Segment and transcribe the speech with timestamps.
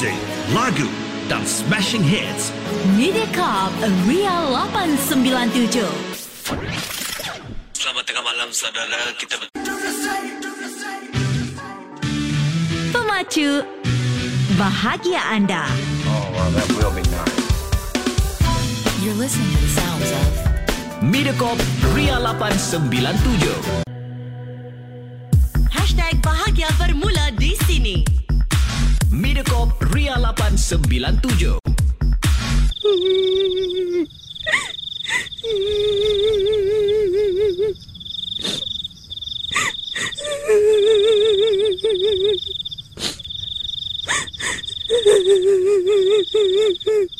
[0.00, 0.16] Muzik,
[0.56, 0.88] lagu
[1.28, 2.56] dan smashing hits.
[2.96, 3.68] Mediacorp
[4.08, 5.84] Ria 897.
[7.76, 9.36] Selamat tengah malam saudara kita
[12.96, 13.60] Pemacu
[14.56, 15.68] bahagia anda.
[16.08, 17.44] Oh, well, that will be nice.
[19.04, 20.32] You're listening to the sounds of
[21.04, 21.60] Mediacorp
[21.92, 23.89] Ria 897.
[46.60, 47.08] Hehehehe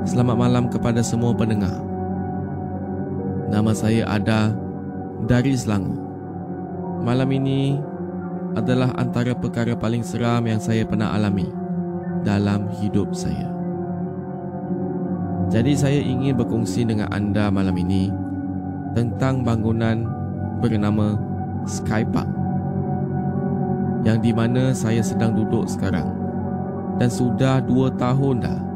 [0.00, 1.76] Selamat malam kepada semua pendengar.
[3.52, 4.48] Nama saya Ada
[5.28, 6.00] dari Selangor.
[7.04, 7.76] Malam ini
[8.56, 11.52] adalah antara perkara paling seram yang saya pernah alami
[12.24, 13.52] dalam hidup saya.
[15.52, 18.08] Jadi saya ingin berkongsi dengan anda malam ini
[18.96, 20.08] tentang bangunan
[20.64, 21.20] bernama
[21.68, 22.28] Sky Park
[24.08, 26.08] yang di mana saya sedang duduk sekarang
[26.96, 28.69] dan sudah dua tahun dah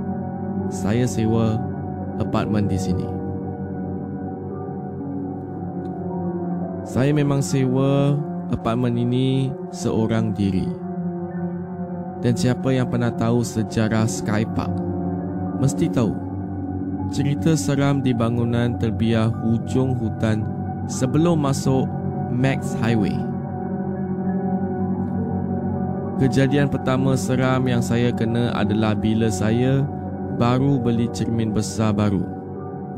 [0.69, 1.60] saya sewa
[2.20, 3.06] apartmen di sini.
[6.84, 8.14] Saya memang sewa
[8.52, 10.69] apartmen ini seorang diri.
[12.25, 14.72] Dan siapa yang pernah tahu sejarah Sky Park
[15.60, 16.12] mesti tahu
[17.12, 20.42] cerita seram di bangunan terbiar hujung hutan
[20.88, 21.86] sebelum masuk
[22.32, 23.14] Max Highway.
[26.19, 29.82] Kejadian pertama seram yang saya kena adalah bila saya
[30.34, 32.22] baru beli cermin besar baru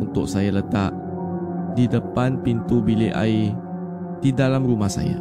[0.01, 0.93] untuk saya letak
[1.77, 3.53] di depan pintu bilik air
[4.25, 5.21] di dalam rumah saya.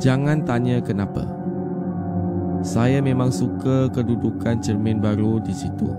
[0.00, 1.24] Jangan tanya kenapa.
[2.64, 5.92] Saya memang suka kedudukan cermin baru di situ.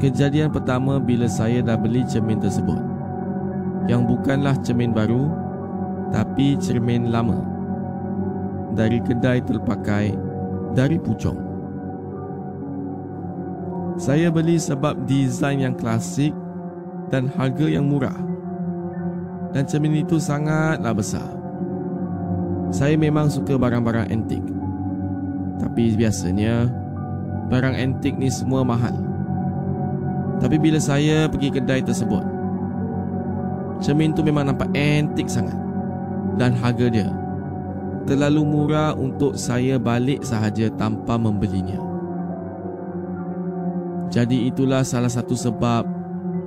[0.00, 2.80] Kejadian pertama bila saya dah beli cermin tersebut.
[3.84, 5.28] Yang bukanlah cermin baru,
[6.08, 7.44] tapi cermin lama.
[8.72, 10.16] Dari kedai terpakai
[10.72, 11.43] dari Puchong.
[13.94, 16.34] Saya beli sebab desain yang klasik
[17.14, 18.16] dan harga yang murah.
[19.54, 21.30] Dan cermin itu sangatlah besar.
[22.74, 24.42] Saya memang suka barang-barang antik.
[25.62, 26.66] Tapi biasanya
[27.46, 28.98] barang antik ni semua mahal.
[30.42, 32.26] Tapi bila saya pergi kedai tersebut,
[33.78, 35.54] cermin tu memang nampak antik sangat.
[36.34, 37.10] Dan harga dia
[38.04, 41.93] terlalu murah untuk saya balik sahaja tanpa membelinya.
[44.12, 45.86] Jadi itulah salah satu sebab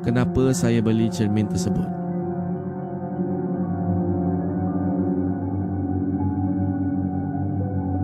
[0.05, 1.87] kenapa saya beli cermin tersebut.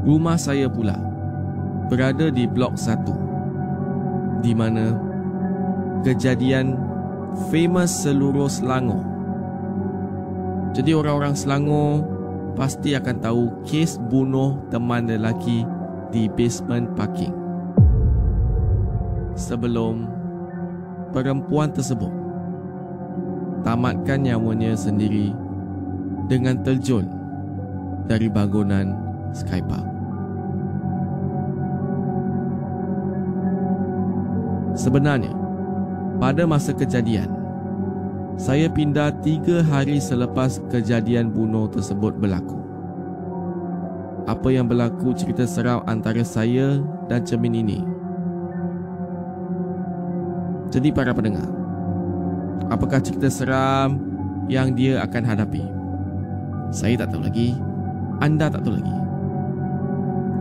[0.04, 1.00] Rumah saya pula
[1.88, 5.00] berada di blok 1 di mana
[6.04, 6.76] kejadian
[7.48, 9.00] famous seluruh Selangor.
[10.76, 12.04] Jadi orang-orang Selangor
[12.60, 15.64] pasti akan tahu kes bunuh teman lelaki
[16.12, 17.43] di basement parking.
[19.34, 20.06] Sebelum
[21.10, 22.14] perempuan tersebut
[23.66, 25.34] tamatkan nyawanya sendiri
[26.28, 27.08] dengan terjun
[28.06, 28.94] dari bangunan
[29.34, 29.88] Skypark.
[34.74, 35.34] Sebenarnya,
[36.18, 37.30] pada masa kejadian,
[38.36, 42.58] saya pindah tiga hari selepas kejadian bunuh tersebut berlaku.
[44.26, 47.93] Apa yang berlaku cerita seram antara saya dan cermin ini.
[50.74, 51.46] Jadi para pendengar,
[52.74, 54.02] apakah cerita seram
[54.50, 55.62] yang dia akan hadapi?
[56.74, 57.54] Saya tak tahu lagi.
[58.18, 58.98] Anda tak tahu lagi.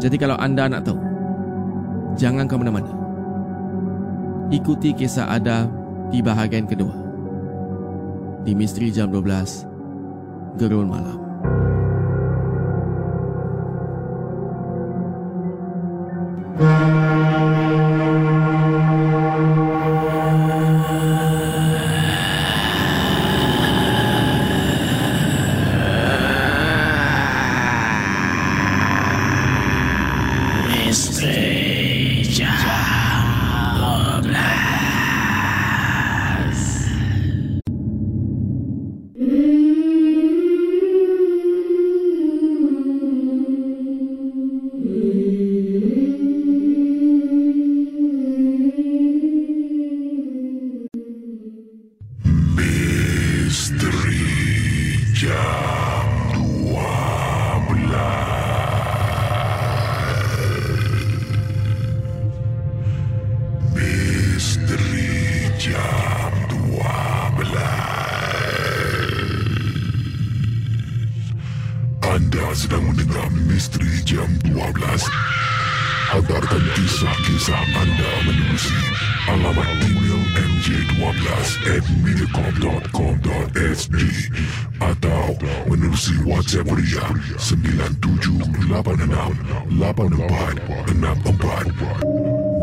[0.00, 0.96] Jadi kalau anda nak tahu,
[2.17, 2.88] jangan ke mana-mana.
[4.49, 5.69] Ikuti kisah Ada
[6.08, 6.96] di bahagian kedua.
[8.40, 9.69] Di Misteri Jam 12,
[10.56, 11.20] Gerun Malam.
[72.62, 74.70] Sedang mendengar Misteri Jam 12.
[76.14, 78.79] Hantarkan kisah-kisah anda menerusi
[79.26, 81.26] alamat email mj12
[81.75, 83.99] at mediacorp.com.sg
[84.79, 85.35] atau
[85.67, 87.03] menerusi WhatsApp Ria
[87.43, 89.75] 97868464.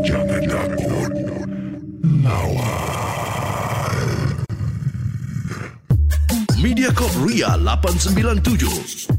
[0.08, 1.12] Jangan takut.
[2.24, 2.88] Lawan.
[6.64, 9.19] Mediacorp Ria 897.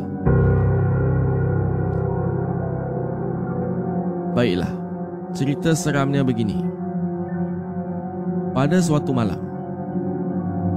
[4.34, 4.72] Baiklah,
[5.36, 6.69] cerita seramnya begini.
[8.50, 9.38] Pada suatu malam,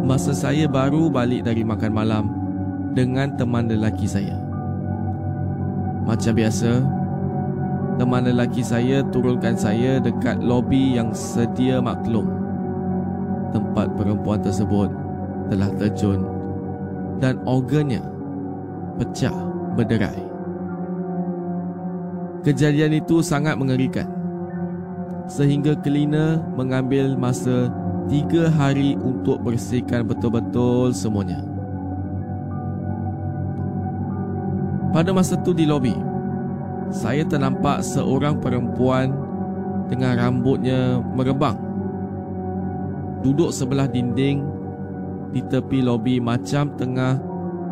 [0.05, 2.25] masa saya baru balik dari makan malam
[2.93, 4.37] dengan teman lelaki saya.
[6.05, 6.85] Macam biasa,
[7.97, 12.29] teman lelaki saya turunkan saya dekat lobi yang sedia maklum.
[13.57, 14.93] Tempat perempuan tersebut
[15.49, 16.29] telah terjun
[17.25, 18.05] dan organnya
[19.01, 19.33] pecah
[19.81, 20.21] berderai.
[22.45, 24.22] Kejadian itu sangat mengerikan.
[25.31, 27.71] Sehingga cleaner mengambil masa
[28.11, 31.43] tiga hari untuk bersihkan betul-betul semuanya.
[34.93, 35.97] Pada masa itu di lobi,
[36.93, 39.09] saya ternampak seorang perempuan
[39.89, 41.57] dengan rambutnya merebang.
[43.25, 44.45] Duduk sebelah dinding
[45.33, 47.17] di tepi lobi macam tengah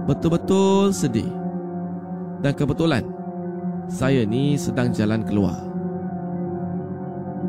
[0.09, 1.28] betul-betul sedih.
[2.40, 3.04] Dan kebetulan,
[3.85, 5.61] saya ni sedang jalan keluar.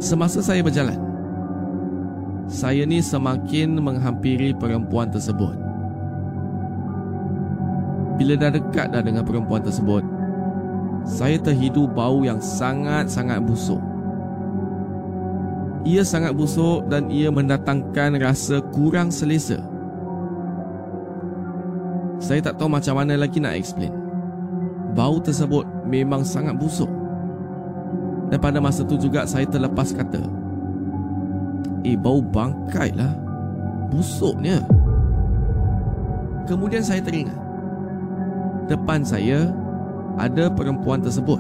[0.02, 0.98] Semasa saya berjalan,
[2.50, 5.54] saya ni semakin menghampiri perempuan tersebut.
[8.18, 10.02] Bila dah dekat dah dengan perempuan tersebut,
[11.06, 13.78] saya terhidu bau yang sangat-sangat busuk.
[15.86, 19.62] Ia sangat busuk dan ia mendatangkan rasa kurang selesa.
[22.18, 23.94] Saya tak tahu macam mana lagi nak explain.
[24.98, 27.01] Bau tersebut memang sangat busuk.
[28.32, 30.24] Dan pada masa tu juga saya terlepas kata,
[31.84, 33.12] Eh bau bangkai lah.
[33.92, 34.64] Busuknya.
[36.48, 37.38] Kemudian saya teringat
[38.66, 39.52] Depan saya
[40.18, 41.38] Ada perempuan tersebut.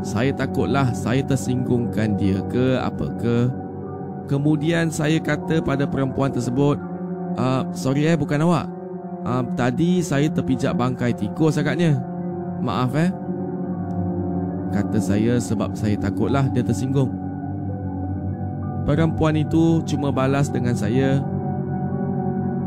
[0.00, 3.52] Saya takutlah Saya tersinggungkan dia ke apa ke.
[4.28, 6.80] Kemudian saya kata pada perempuan tersebut
[7.36, 8.66] uh, Sorry eh bukan awak.
[9.26, 12.00] Uh, Tadi saya terpijak bangkai tikus agaknya.
[12.64, 13.10] Maaf eh
[14.68, 17.08] Kata saya sebab saya takutlah dia tersinggung.
[18.84, 21.20] Perempuan itu cuma balas dengan saya.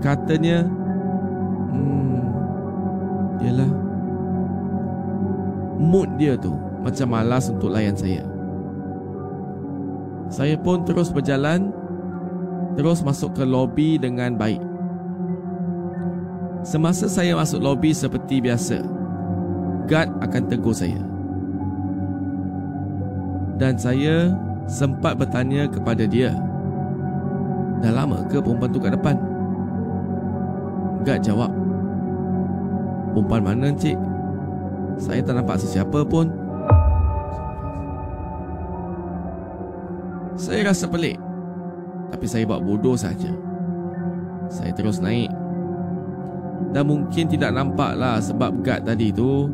[0.02, 0.66] Katanya
[1.70, 2.26] Hmm
[3.42, 3.72] Yelah.
[5.82, 8.26] Mood dia tu Macam malas untuk layan saya.
[10.30, 11.70] Saya pun terus berjalan
[12.78, 14.64] Terus masuk ke lobi dengan baik.
[16.64, 18.86] Semasa saya masuk lobi seperti biasa
[19.90, 21.11] Guard akan tegur saya
[23.62, 24.34] Dan saya
[24.66, 26.34] sempat bertanya kepada dia
[27.78, 29.14] Dah lama ke perempuan tu kat depan?
[31.06, 31.54] Gak jawab
[33.14, 33.94] Perempuan mana cik?
[34.98, 36.34] Saya tak nampak sesiapa pun
[40.42, 41.22] Saya rasa pelik
[42.10, 43.30] Tapi saya buat bodoh saja.
[44.50, 45.30] Saya terus naik
[46.74, 49.54] Dan mungkin tidak nampak lah Sebab guard tadi tu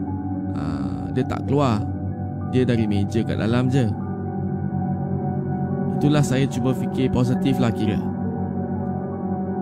[0.56, 1.97] aa, Dia tak keluar
[2.52, 4.08] Dia dari meja kat dalam je
[5.98, 7.98] Itulah saya cuba fikir positif lah kira.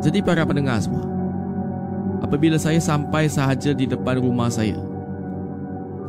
[0.04, 1.08] Jadi para pendengar semua,
[2.20, 4.76] apabila saya sampai sahaja di depan rumah saya,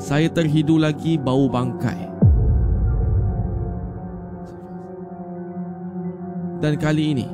[0.03, 2.11] saya terhidu lagi bau bangkai.
[6.59, 7.27] Dan kali ini,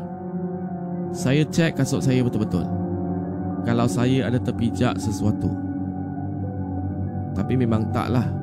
[1.17, 2.69] saya cek kasut saya betul-betul.
[3.65, 5.49] Kalau saya ada terpijak sesuatu.
[7.33, 8.42] Tapi memang taklah.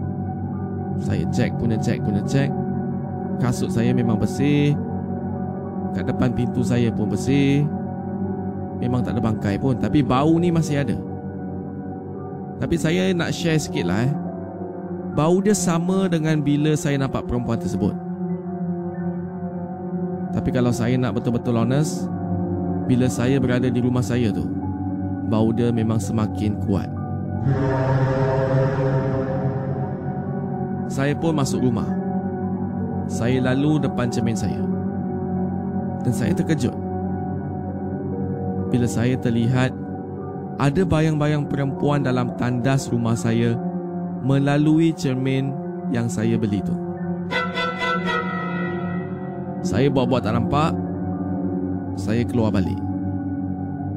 [1.00, 2.52] Saya cek punya cek punya cek.
[3.40, 4.76] Kasut saya memang bersih.
[5.96, 7.64] Kat depan pintu saya pun bersih.
[8.80, 10.96] Memang tak ada bangkai pun Tapi bau ni masih ada.
[12.60, 14.14] Tapi saya nak share sikit lah eh.
[15.16, 17.96] Bau dia sama dengan bila saya nampak perempuan tersebut.
[20.30, 22.06] Tapi kalau saya nak betul-betul honest
[22.86, 24.46] Bila saya berada di rumah saya tu
[25.30, 26.90] Bau dia memang semakin kuat
[30.90, 32.00] Saya pun masuk rumah
[33.10, 34.62] saya lalu depan cermin saya.
[36.06, 36.72] Dan saya terkejut.
[38.70, 39.74] Bila saya terlihat
[40.62, 43.58] ada bayang-bayang perempuan dalam tandas rumah saya
[44.22, 45.50] melalui cermin
[45.90, 46.76] yang saya beli itu.
[49.66, 50.72] Saya buat-buat tak nampak.
[51.98, 52.78] Saya keluar balik.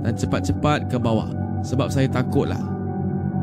[0.03, 1.29] Dan cepat-cepat ke bawah
[1.61, 2.59] sebab saya takutlah.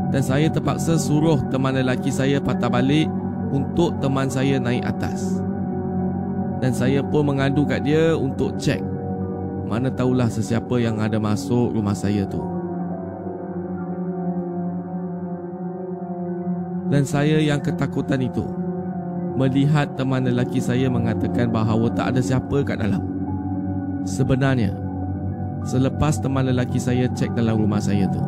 [0.09, 3.05] Dan saya terpaksa suruh teman lelaki saya patah balik
[3.49, 5.41] untuk teman saya naik atas
[6.59, 8.83] dan saya pun mengadu kat dia untuk cek
[9.69, 12.41] mana tahulah sesiapa yang ada masuk rumah saya tu.
[16.89, 18.41] Dan saya yang ketakutan itu
[19.37, 23.05] melihat teman lelaki saya mengatakan bahawa tak ada siapa kat dalam.
[24.09, 24.73] Sebenarnya,
[25.69, 28.25] selepas teman lelaki saya cek dalam rumah saya tu,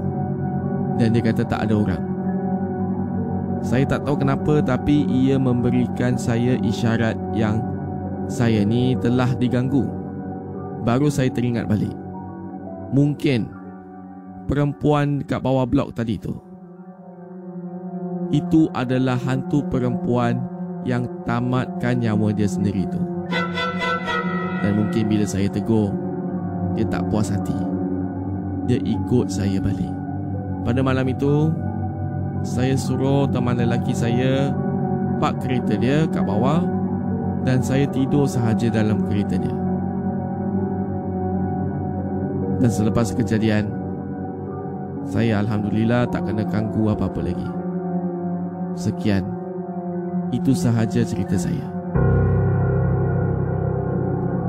[1.01, 2.10] Dan dia kata tak ada orang.
[3.61, 7.61] Saya tak tahu kenapa tapi ia memberikan saya isyarat yang
[8.25, 9.85] saya ni telah diganggu.
[10.81, 11.93] Baru saya teringat balik.
[12.91, 13.45] Mungkin
[14.49, 16.33] perempuan kat bawah blok tadi tu.
[18.33, 20.41] Itu adalah hantu perempuan
[20.87, 23.01] yang tamatkan nyawa dia sendiri tu.
[24.61, 25.93] Dan mungkin bila saya tegur,
[26.73, 27.55] dia tak puas hati.
[28.65, 29.93] Dia ikut saya balik.
[30.63, 31.49] Pada malam itu,
[32.41, 34.49] saya suruh teman lelaki saya
[35.21, 36.65] park kereta dia kat bawah
[37.45, 39.57] dan saya tidur sahaja dalam kereta dia.
[42.61, 43.69] Dan selepas kejadian,
[45.09, 47.49] saya Alhamdulillah tak kena ganggu apa-apa lagi.
[48.77, 49.25] Sekian,
[50.29, 51.65] itu sahaja cerita saya.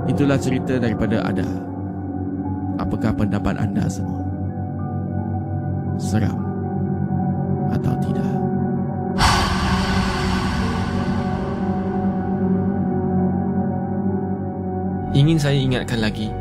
[0.09, 1.49] Itulah cerita daripada Ada.
[2.77, 4.25] Apakah pendapat anda semua?
[5.97, 6.42] Seram
[7.73, 8.33] atau tidak?
[15.13, 16.33] Ingin saya ingatkan lagi,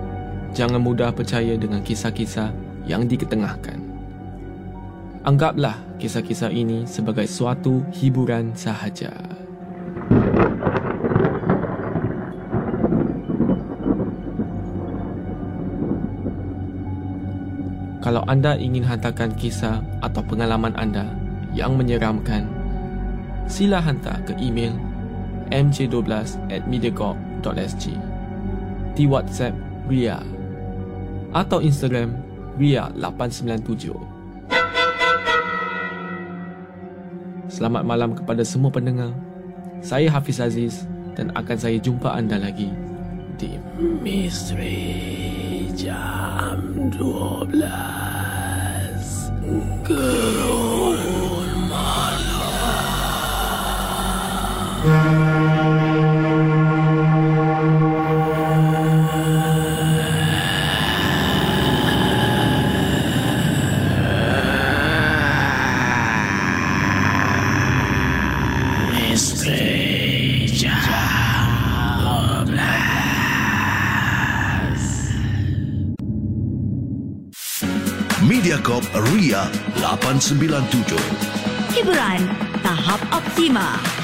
[0.55, 2.55] jangan mudah percaya dengan kisah-kisah
[2.87, 3.83] yang diketengahkan.
[5.27, 9.11] Anggaplah kisah-kisah ini sebagai suatu hiburan sahaja.
[18.01, 21.20] Kalau anda ingin hantarkan kisah atau pengalaman anda
[21.51, 22.47] yang menyeramkan,
[23.47, 24.71] sila hantar ke email
[25.51, 27.85] mj12 at mediacorp.sg
[28.95, 29.55] di WhatsApp
[29.91, 30.23] Ria
[31.35, 32.15] atau Instagram
[32.55, 33.95] Ria897.
[37.51, 39.11] Selamat malam kepada semua pendengar.
[39.83, 40.87] Saya Hafiz Aziz
[41.19, 42.71] dan akan saya jumpa anda lagi
[43.35, 47.51] di Misteri Jam 12
[49.83, 50.80] Gerun
[78.25, 79.45] Mediacorp Ria
[79.77, 80.97] 897.
[81.69, 82.25] Hiburan
[82.65, 84.00] tahap optima.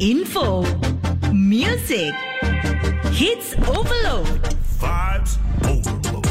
[0.00, 0.62] Info,
[1.32, 2.14] music,
[3.10, 4.30] hits overload.
[4.78, 6.24] Vibes Overload.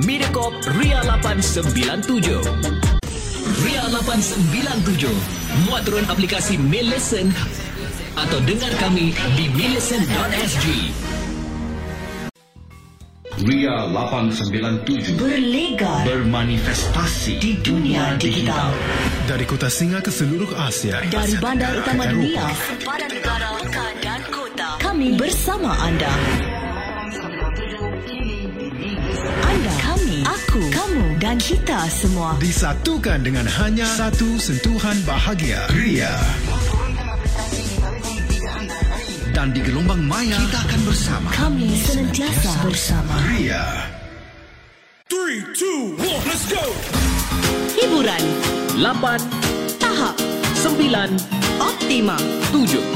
[0.00, 1.76] Mediacorp Ria 897.
[3.60, 5.12] Ria 897.
[5.68, 7.28] Muat turun aplikasi Mail Listen
[8.16, 11.05] atau dengar kami di maillisten.sg.
[13.44, 18.72] Ria 897 Berlegar bermanifestasi di dunia digital.
[19.28, 21.04] Dari kota Singa ke seluruh Asia.
[21.04, 24.68] Dari Asia bandar Tenggara utama ke dunia, sempadan negara, pekan dan kota.
[24.80, 26.12] Kami bersama anda.
[29.36, 32.40] Anda, kami, aku, kamu dan kita semua.
[32.40, 35.60] Disatukan dengan hanya satu sentuhan bahagia.
[35.76, 36.16] Ria.
[39.46, 41.28] Dan di gelombang maya kita akan bersama.
[41.30, 43.14] Kami senantiasa bersama.
[43.30, 43.62] Ria.
[47.78, 48.22] Hiburan
[48.74, 50.18] 8 tahap
[50.66, 52.18] 9 optima.
[52.50, 52.95] 7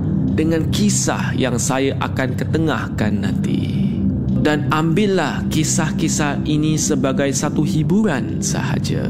[0.35, 3.91] dengan kisah yang saya akan ketengahkan nanti.
[4.41, 9.05] Dan ambillah kisah-kisah ini sebagai satu hiburan sahaja.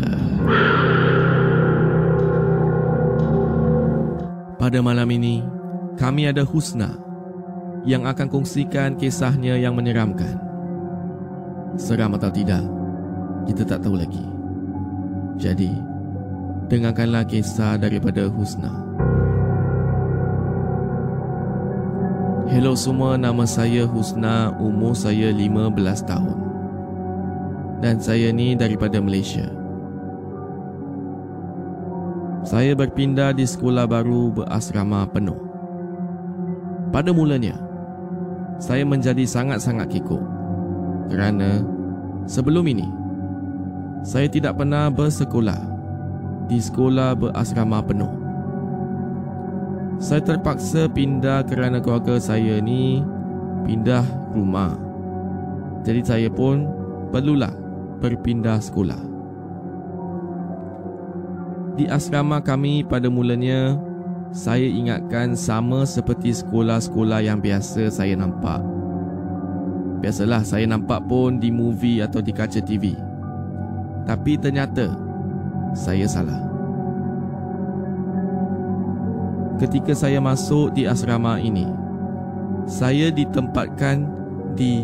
[4.60, 5.40] Pada malam ini,
[5.96, 7.00] kami ada Husna
[7.88, 10.36] yang akan kongsikan kisahnya yang menyeramkan.
[11.80, 12.68] Seram atau tidak,
[13.48, 14.22] kita tak tahu lagi.
[15.40, 15.72] Jadi,
[16.68, 18.92] dengarkanlah kisah daripada Husna.
[22.52, 25.72] Hello semua, nama saya Husna, umur saya 15
[26.04, 26.36] tahun.
[27.80, 29.48] Dan saya ni daripada Malaysia.
[32.44, 35.40] Saya berpindah di sekolah baru berasrama penuh.
[36.92, 37.56] Pada mulanya,
[38.60, 40.20] saya menjadi sangat-sangat kekok.
[41.08, 41.64] Kerana
[42.28, 42.92] sebelum ini,
[44.04, 45.64] saya tidak pernah bersekolah
[46.52, 48.21] di sekolah berasrama penuh.
[50.02, 53.06] Saya terpaksa pindah kerana keluarga saya ni
[53.70, 54.02] pindah
[54.34, 54.74] rumah.
[55.86, 56.66] Jadi saya pun
[57.14, 57.54] perlulah
[58.02, 58.98] berpindah sekolah.
[61.78, 63.78] Di asrama kami pada mulanya,
[64.34, 68.58] saya ingatkan sama seperti sekolah-sekolah yang biasa saya nampak.
[70.02, 72.98] Biasalah saya nampak pun di movie atau di kaca TV.
[74.10, 74.90] Tapi ternyata
[75.78, 76.51] saya salah.
[79.62, 81.70] Ketika saya masuk di asrama ini,
[82.66, 84.10] saya ditempatkan
[84.58, 84.82] di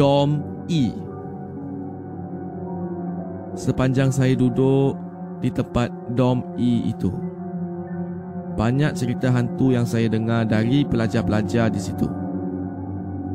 [0.00, 0.96] dorm E.
[3.52, 4.96] Sepanjang saya duduk
[5.44, 7.12] di tempat dorm E itu,
[8.56, 12.08] banyak cerita hantu yang saya dengar dari pelajar-pelajar di situ.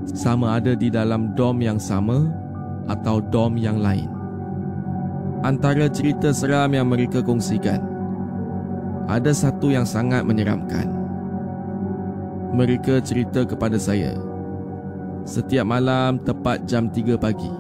[0.10, 2.34] Sama ada di dalam dorm yang sama
[2.90, 4.10] atau dorm yang lain
[5.44, 7.80] antara cerita seram yang mereka kongsikan,
[9.06, 10.90] ada satu yang sangat menyeramkan.
[12.52, 14.18] Mereka cerita kepada saya,
[15.24, 17.54] setiap malam tepat jam 3 pagi,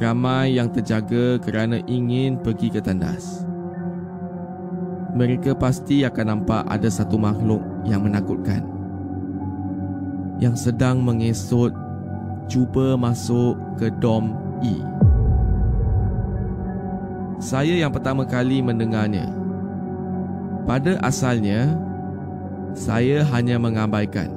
[0.00, 3.44] ramai yang terjaga kerana ingin pergi ke tandas.
[5.12, 8.78] Mereka pasti akan nampak ada satu makhluk yang menakutkan
[10.38, 11.74] yang sedang mengesot
[12.46, 14.98] cuba masuk ke dom E
[17.38, 19.30] saya yang pertama kali mendengarnya.
[20.68, 21.72] Pada asalnya,
[22.76, 24.28] saya hanya mengabaikan.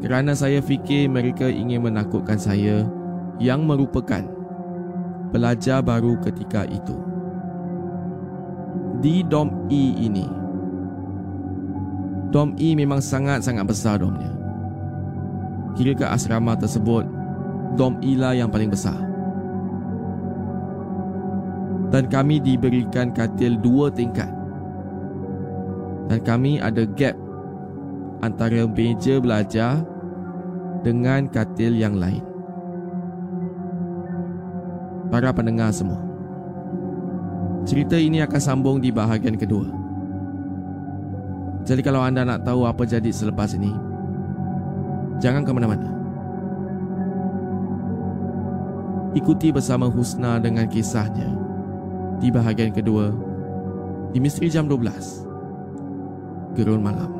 [0.00, 2.88] Kerana saya fikir mereka ingin menakutkan saya
[3.36, 4.24] yang merupakan
[5.28, 6.96] pelajar baru ketika itu.
[9.04, 10.24] Di Dom E ini,
[12.32, 14.32] Dom E memang sangat-sangat besar domnya.
[15.76, 17.04] Kira ke asrama tersebut,
[17.76, 18.96] Dom E lah yang paling besar
[21.94, 24.43] dan kami diberikan katil dua tingkat.
[26.08, 27.16] Dan kami ada gap
[28.20, 29.84] antara meja belajar
[30.84, 32.20] dengan katil yang lain.
[35.08, 36.00] Para pendengar semua.
[37.64, 39.64] Cerita ini akan sambung di bahagian kedua.
[41.64, 43.72] Jadi kalau anda nak tahu apa jadi selepas ini,
[45.16, 45.88] jangan ke mana-mana.
[49.16, 51.32] Ikuti bersama Husna dengan kisahnya
[52.20, 53.14] di bahagian kedua
[54.12, 55.23] di Misteri Jam 12
[56.54, 57.10] Gerun Malam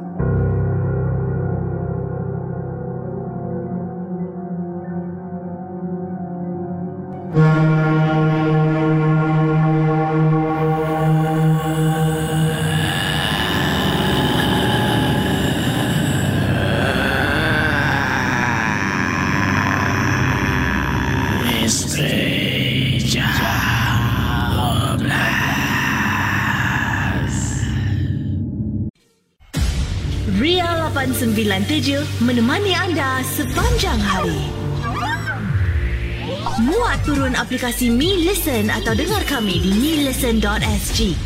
[37.64, 41.16] aplikasi Me Listen atau dengar kami di melisten.sg.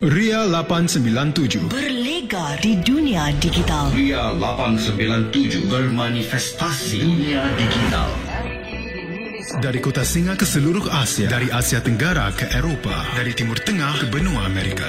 [0.00, 3.92] Ria 897 Berlega di dunia digital.
[3.92, 8.08] Ria 897 bermanifestasi dunia digital.
[9.60, 14.08] Dari kota Singa ke seluruh Asia, dari Asia Tenggara ke Eropah, dari Timur Tengah ke
[14.08, 14.88] benua Amerika.